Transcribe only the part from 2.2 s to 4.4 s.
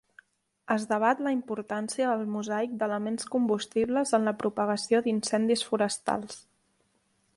mosaic d'elements combustibles en la